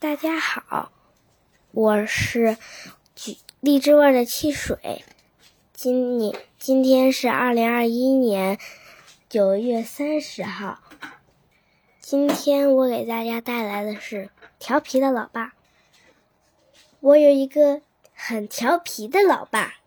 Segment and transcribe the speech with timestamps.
[0.00, 0.92] 大家好，
[1.72, 2.56] 我是
[3.16, 5.04] 橘荔枝味的汽水。
[5.72, 8.60] 今年今天是二零二一年
[9.28, 10.78] 九月三十号。
[12.00, 14.30] 今天我给大家带来的是
[14.60, 15.54] 调皮的老爸。
[17.00, 17.82] 我有一个
[18.14, 19.80] 很调皮的老爸，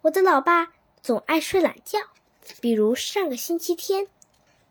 [0.00, 2.00] 我的老爸总爱睡懒觉。
[2.60, 4.08] 比如上个星期天，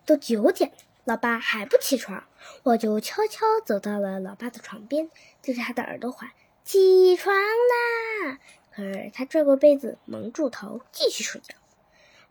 [0.06, 0.78] 都九点了。
[1.04, 2.24] 老爸还不起床，
[2.62, 5.10] 我就悄悄走到了老爸的床边，
[5.42, 6.30] 对着他的耳朵喊
[6.64, 8.40] ：“起床啦！”
[8.72, 11.56] 可是他拽过被子蒙住头，继续睡觉。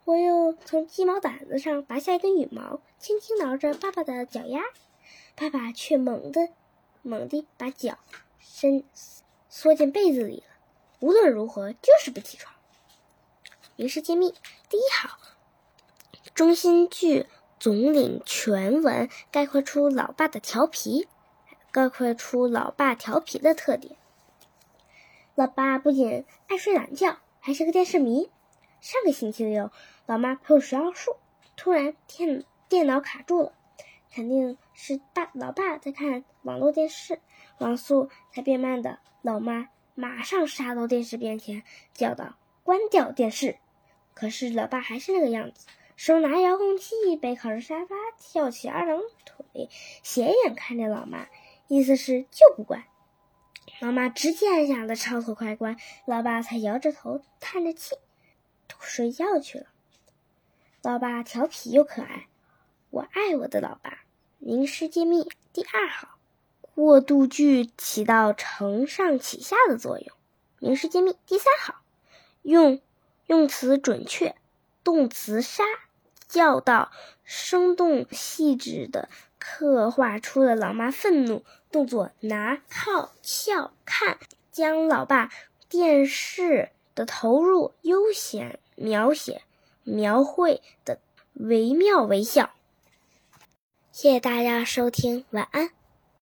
[0.04, 4.60] 我又从鸡毛掸子上拔下一根羽毛，轻轻挠着爸爸的脚丫，
[5.34, 6.48] 爸爸却猛地、
[7.02, 7.98] 猛地把脚
[8.38, 8.84] 伸
[9.48, 10.44] 缩进被子里了。
[11.00, 12.54] 无论如何，就是不起床。
[13.74, 14.32] 于是揭秘
[14.68, 15.18] 第一好，
[16.34, 17.26] 中心句。
[17.60, 21.06] 总领全文概括出老爸的调皮，
[21.70, 23.96] 概括出老爸调皮的特点。
[25.34, 28.30] 老爸不仅爱睡懒觉，还是个电视迷。
[28.80, 29.70] 上个星期六，
[30.06, 31.16] 老妈陪我学奥数，
[31.54, 33.52] 突然电电脑卡住了，
[34.10, 37.20] 肯定是爸老爸在看网络电视，
[37.58, 39.00] 网速才变慢的。
[39.20, 43.58] 老妈马上杀到电视边前，叫道：“关掉电视！”
[44.14, 45.66] 可是老爸还是那个样子。
[46.00, 49.68] 手拿遥控器，背靠着沙发，翘起二郎腿，
[50.02, 51.28] 斜眼看着老妈，
[51.68, 52.84] 意思是就不管。
[53.80, 55.76] 老妈直接按下了超速开关，
[56.06, 57.96] 老爸才摇着头，叹着气，
[58.80, 59.66] 睡觉去了。
[60.80, 62.28] 老爸调皮又可爱，
[62.88, 63.98] 我爱我的老爸。
[64.38, 66.16] 名师揭秘第二好，
[66.62, 70.16] 过渡句起到承上启下的作用。
[70.60, 71.82] 名师揭秘第三好，
[72.40, 72.80] 用
[73.26, 74.34] 用词准确，
[74.82, 75.62] 动词杀。
[76.30, 76.92] 教导
[77.24, 79.08] 生动细致地
[79.38, 84.18] 刻画出了老妈愤怒动作拿靠翘看，
[84.52, 85.30] 将老爸
[85.68, 89.42] 电视的投入悠闲描写
[89.82, 91.00] 描绘的
[91.34, 92.50] 惟妙惟肖。
[93.90, 95.79] 谢谢大家收听，晚安。